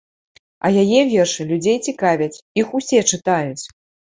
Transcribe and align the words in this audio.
А 0.69 0.71
яе 0.83 1.01
вершы 1.11 1.47
людзей 1.53 1.77
цікавяць, 1.91 2.41
іх 2.63 2.67
усе 2.81 2.99
чытаюць. 3.11 3.63